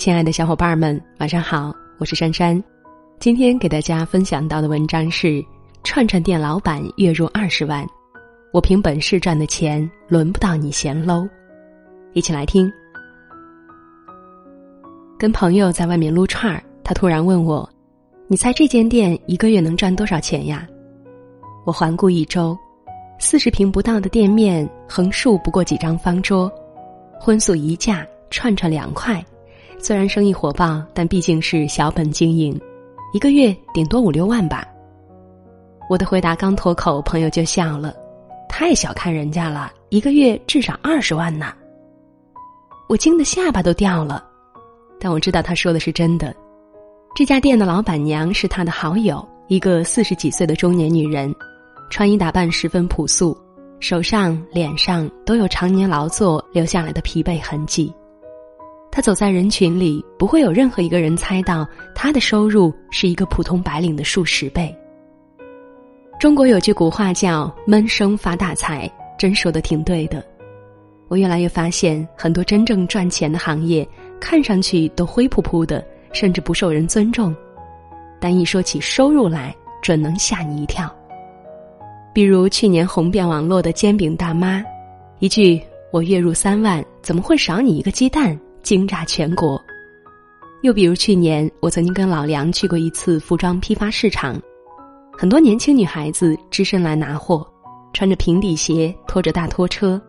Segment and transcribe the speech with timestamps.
[0.00, 2.58] 亲爱的小伙伴们，晚上好，我是珊珊。
[3.18, 5.44] 今天给大家分享到的文章是：
[5.84, 7.86] 串串店老板月入二十万，
[8.50, 11.28] 我凭本事赚的钱，轮不到你嫌 low。
[12.14, 12.72] 一起来听。
[15.18, 17.68] 跟朋友在外面撸串儿，他突然问我
[18.26, 20.66] ：“你猜这间店一个月能赚多少钱呀？”
[21.66, 22.56] 我环顾一周，
[23.18, 26.50] 四十平不到的店面，横竖不过几张方桌，
[27.20, 29.22] 荤素一价，串串两块。
[29.82, 32.58] 虽然生意火爆，但毕竟是小本经营，
[33.12, 34.66] 一个月顶多五六万吧。
[35.88, 37.94] 我的回答刚脱口，朋友就笑了
[38.48, 41.52] ：“太小看人家了，一个月至少二十万呢。”
[42.88, 44.24] 我惊得下巴都掉了。
[45.00, 46.34] 但我知道他说的是真的。
[47.14, 51.34] 这家店的老板娘是他的好友，一个四十几岁的中年女人，
[51.90, 53.36] 穿衣打扮十分朴素，
[53.80, 57.92] 手上、脸上都有常年劳作留下来的疲惫痕迹。
[58.92, 64.76] 他走在人群里，不会有任何一个人猜到他的收入是一个普通白领的数十倍。
[66.18, 70.22] 中国有句古话叫“闷声发大财”，真说的挺对的。
[71.08, 73.88] 我越来越发现，很多真正赚钱的行业。
[74.20, 75.82] 看上去都灰扑扑的，
[76.12, 77.34] 甚至不受人尊重，
[78.20, 80.94] 但一说起收入来，准能吓你一跳。
[82.12, 84.62] 比如去年红遍网络的煎饼大妈，
[85.20, 85.58] 一句
[85.90, 89.60] “我月入三万，怎么会少你一个鸡蛋”，惊炸全国。
[90.62, 94.40] 又比如去年，我曾经跟老梁去过一次服装批发市场，
[95.16, 97.46] 很多年轻女孩子只身来拿货，
[97.92, 100.00] 穿着平底鞋，拖着大拖车。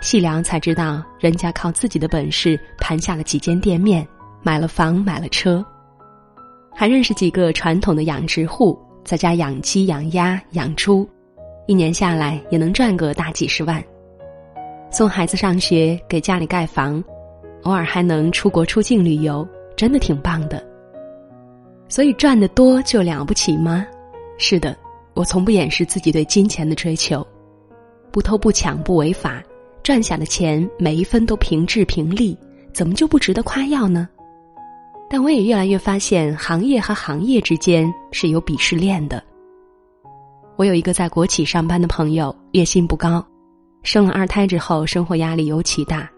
[0.00, 4.06] 细聊才知道，人家靠自己的本事盘下了几间店面，
[4.42, 5.64] 买了房，买了车，
[6.74, 11.08] 还认识几个传统的养殖户，在家养鸡、养鸭、养猪，
[11.66, 13.82] 一年下来也能赚个大几十万。
[14.90, 17.02] 送孩子上学，给家里盖房，
[17.64, 20.64] 偶尔还能出国出境旅游，真的挺棒的。
[21.88, 23.84] 所以赚的多就了不起吗？
[24.38, 24.76] 是的，
[25.12, 27.26] 我从不掩饰自己对金钱的追求，
[28.10, 29.42] 不偷不抢不违法。
[29.82, 32.36] 赚下的钱每一分都平质平利，
[32.72, 34.08] 怎么就不值得夸耀呢？
[35.10, 39.22] 但我也越来越发现，行业和行业之间是有鄙视链的。
[40.56, 43.24] 我有一个在国企上班的朋友，月薪不高，
[43.82, 46.10] 生了二胎之后，生活压力尤其大。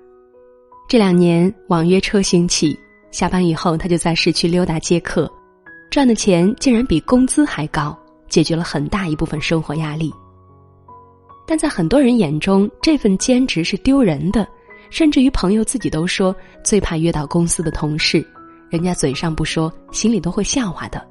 [0.89, 2.79] 这两年网约车兴起，
[3.11, 5.29] 下班以后他就在市区溜达接客，
[5.91, 7.99] 赚的钱竟然比工资还高，
[8.29, 10.13] 解决了很大一部分生活压力。
[11.45, 14.47] 但在很多人眼中，这份兼职是丢人的，
[14.89, 18.25] 甚至于朋友自己都说最怕约到公司的同事，
[18.71, 21.05] 人家嘴上不说，心里都会笑话的。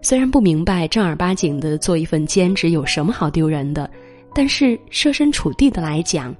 [0.00, 3.90] 虽然不明白正儿八经的做一份兼职有什么好丢人的，
[4.32, 6.32] 但是设身处地的来讲，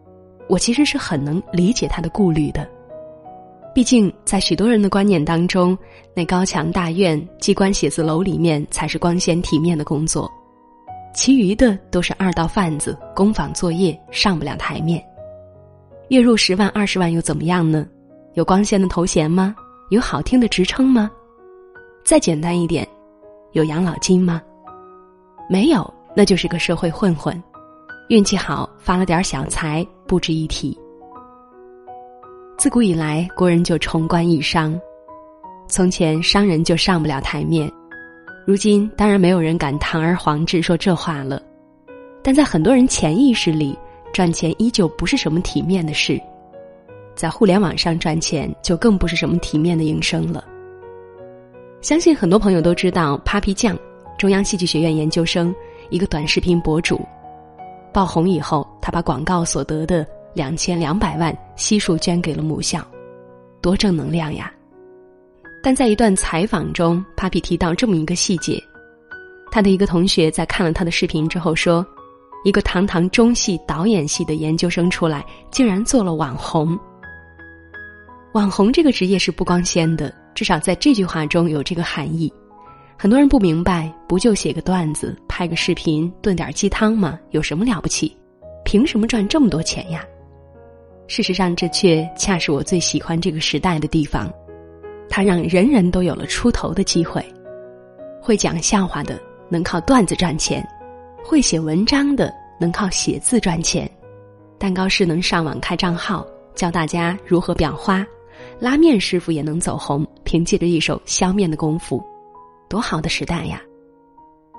[0.50, 2.68] 我其实是很能理解他的顾虑的。
[3.72, 5.78] 毕竟在许多人的观念当中，
[6.12, 10.28] 那高墙大院、机关写字楼里面才是光鲜体面的工作。
[11.14, 15.00] 其余的都是二道贩子，工坊作业上不了台面。
[16.08, 17.86] 月入十万、二十万又怎么样呢？
[18.34, 19.54] 有光鲜的头衔吗？
[19.90, 21.08] 有好听的职称吗？
[22.04, 22.84] 再简单一点，
[23.52, 24.42] 有养老金吗？
[25.48, 27.40] 没有，那就是个社会混混。
[28.10, 30.76] 运气好发了点小财，不值一提。
[32.58, 34.76] 自古以来，国人就崇官抑商，
[35.68, 37.70] 从前商人就上不了台面。
[38.44, 41.40] 如今当然没有人敢堂而皇之说这话了，
[42.20, 43.78] 但在很多人潜意识里，
[44.12, 46.20] 赚钱依旧不是什么体面的事，
[47.14, 50.44] 在互联网上赚钱就更不是什么体面的营生了。
[51.80, 53.78] 相信很多朋友都知道，Papi 酱，
[54.18, 55.54] 中央戏剧学院研究生，
[55.90, 57.00] 一个短视频博主，
[57.92, 62.86] 爆红以后，他把广告所得的两千两百万悉数捐给了母校，
[63.60, 64.52] 多正能量呀！
[65.62, 68.62] 但在一段采访中，Papi 提到这么一个细节：
[69.50, 71.84] 他的一个同学在看了他的视频之后说，
[72.44, 76.78] 一个堂堂中戏导演系的研究生出来，竟然做了网红。
[78.32, 82.32] 网红这个职业是不光鲜的，至少在这句话中有这个含义。
[83.02, 87.18] 很多人不明白，不就写个段子、拍个视频、炖点鸡汤吗？
[87.30, 88.14] 有什么了不起？
[88.62, 90.04] 凭什么赚这么多钱呀？
[91.06, 94.30] 事实上，这却恰是我最喜欢这个时代的地方。
[95.08, 97.24] 它让人人都有了出头的机会，
[98.20, 99.18] 会讲笑话的
[99.48, 100.62] 能靠段子赚钱，
[101.24, 102.30] 会写文章的
[102.60, 103.90] 能靠写字赚钱，
[104.58, 108.06] 蛋糕师能上网开账号教大家如何裱花，
[108.58, 112.04] 拉面师傅也能走红，凭借着一手削面的功夫，
[112.70, 113.60] 多好的时代呀！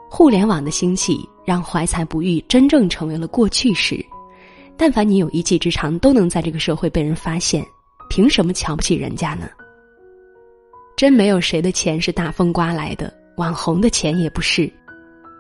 [0.10, 4.06] 互联网的兴起让怀才不遇真正成为了过去式，
[4.76, 7.66] 但凡你有一技之长，都能在这个社会被人发现，
[8.10, 9.48] 凭什么瞧不起人家呢？
[10.98, 14.70] 真没有谁的钱是大风刮来的，网红的钱也不是。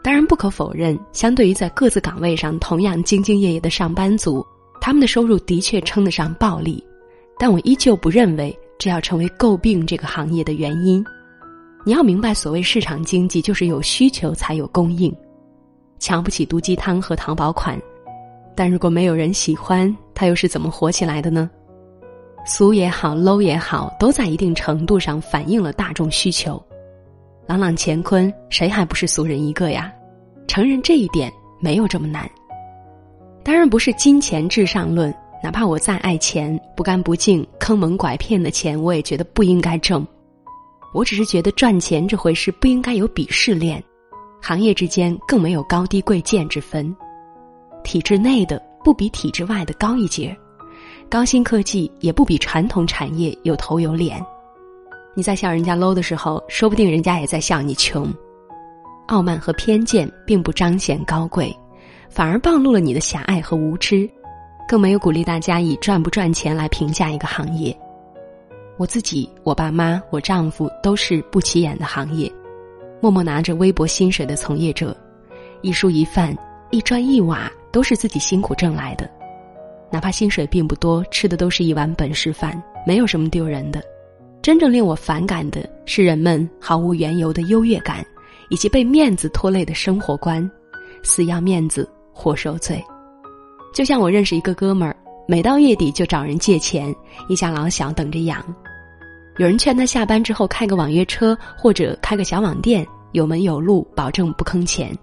[0.02, 4.44] 当然，不可否认，相对于在各自岗位上同样兢兢业业的上班族，
[4.80, 6.82] 他们的收入的确称得上暴利。
[7.38, 11.04] 但我依旧不认为这要成为诟病这个行业的原因。
[11.84, 15.14] 你要明白，所谓市场经济，就是有需求才有供应。
[15.98, 17.80] 瞧不起毒鸡汤和淘宝款，
[18.56, 21.50] 但如果没有人喜欢，它又是怎么火起来的呢？
[22.46, 26.62] 俗也好，low 也好，都在一定程度上反映了大众需求。
[27.48, 29.92] 朗朗乾坤，谁还不是俗人一个呀？
[30.48, 32.30] 承认这一点没有这么难。
[33.44, 35.14] 当然不是金钱至上论，
[35.44, 40.06] 哪怕我再爱钱，不干不净、坑蒙拐骗的钱，我也觉得不应该挣。
[40.94, 43.82] 我只是觉得赚钱这回事不应该有鄙视链，
[44.42, 46.94] 行业之间更没有高低贵贱之分，
[47.84, 50.36] 体制内的不比体制外的高一截，
[51.10, 54.24] 高新科技也不比传统产业有头有脸。
[55.14, 58.08] 你在笑人家 low 的时候，说不定人家也在笑你穷。
[59.08, 61.54] 傲慢和偏见并不彰显高贵，
[62.10, 64.10] 反而暴露了你的狭隘和无知，
[64.68, 67.78] 更没有鼓励大家以赚不赚钱来评价一个行业。
[68.78, 72.32] 我自己、我爸妈、我丈夫都是不起眼的行业，
[73.00, 74.96] 默默拿着微薄薪水的从业者，
[75.62, 76.36] 一蔬一饭、
[76.72, 79.10] 一砖一瓦都是自己辛苦挣来的，
[79.92, 83.84] 哪怕薪水并不多，吃的都是一碗本事饭，没有什么丢人的。
[84.42, 88.04] 真正令我反感的是人们毫无缘由的优越感，
[88.50, 90.50] 以及被面子拖累的生活观，
[91.04, 92.84] 死要面子活受罪。
[93.72, 94.96] 就像我认识一个哥们儿，
[95.28, 96.94] 每到月底就找人借钱，
[97.30, 98.44] 一家老小等着养。
[99.38, 104.96] 有人劝他下班之后开个网约车或者开个小网店，有门有路，保证不坑钱。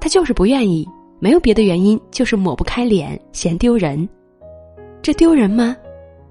[0.00, 0.88] 他就是不愿意，
[1.20, 4.08] 没有别的原因，就是抹不开脸，嫌丢人。
[5.02, 5.76] 这丢人吗？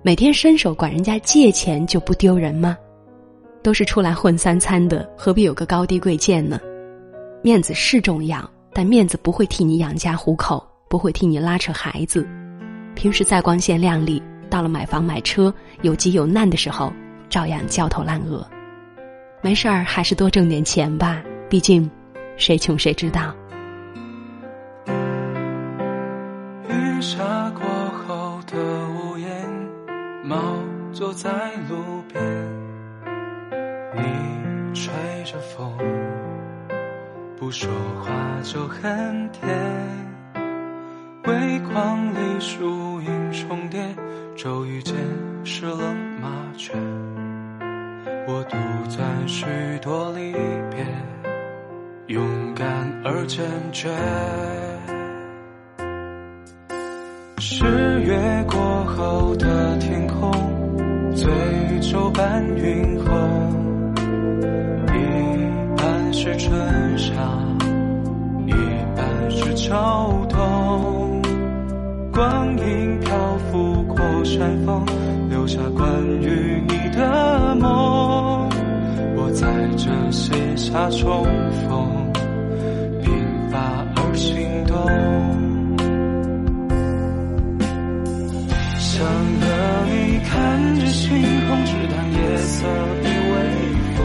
[0.02, 2.78] 每天伸手管人家借钱就不丢人吗？
[3.62, 6.60] 都是出来混三餐的，何必有个高低贵贱呢？
[7.44, 12.28] 面子是重要，但面子不会替你养家糊口，不会替你拉扯孩子。
[12.98, 15.54] 平时再光鲜亮丽，到了买房买车
[15.84, 16.92] 有急有难的时候，
[17.30, 18.44] 照样焦头烂额。
[19.40, 21.88] 没事儿，还是多挣点钱吧，毕竟，
[22.38, 23.36] 谁穷谁知道。
[26.68, 28.58] 雨下过后的
[28.90, 29.30] 屋檐。
[30.24, 30.36] 猫
[30.92, 31.30] 坐在
[31.70, 32.20] 路边，
[33.94, 34.92] 你吹
[35.24, 35.72] 着风，
[37.38, 37.70] 不说
[38.04, 38.12] 话
[38.42, 39.48] 就很甜。
[41.28, 43.82] 微光里树影重叠，
[44.38, 44.96] 骤雨间
[45.44, 46.72] 湿了麻雀。
[48.26, 48.56] 我独
[48.90, 49.46] 在许
[49.82, 50.32] 多离
[50.72, 50.88] 别，
[52.08, 52.26] 勇
[52.56, 52.66] 敢
[53.04, 53.90] 而坚决。
[57.40, 57.66] 十
[58.04, 60.32] 月过后的天空，
[61.14, 61.30] 醉
[61.82, 63.94] 酒伴云红，
[64.94, 67.14] 一半是春夏，
[68.46, 68.52] 一
[68.96, 69.76] 半是秋
[80.78, 81.26] 写下重
[81.68, 82.14] 逢，
[83.02, 83.10] 鬓
[83.50, 83.58] 发
[83.96, 84.38] 而心
[84.68, 84.78] 动。
[88.78, 89.04] 想
[89.42, 89.46] 和
[89.90, 90.30] 你看
[90.80, 91.10] 着星
[91.48, 92.68] 空，只谈夜色
[93.02, 93.36] 的微
[93.96, 94.00] 风。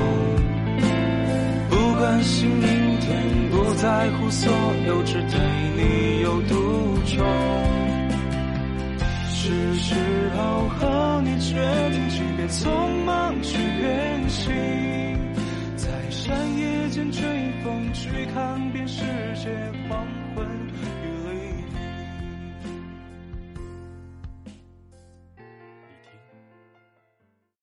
[1.68, 2.64] 不关心明
[3.00, 3.10] 天，
[3.50, 4.50] 不在乎所
[4.86, 5.38] 有，只对
[5.76, 6.54] 你有独
[7.04, 7.22] 钟。
[9.28, 9.94] 是时
[10.36, 10.40] 候
[10.78, 11.11] 和